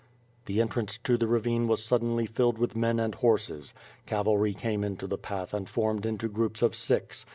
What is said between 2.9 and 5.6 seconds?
and horses. Cavalry came into the path